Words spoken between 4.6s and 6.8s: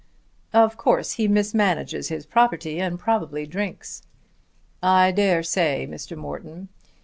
"I dare say, Mr. Morton.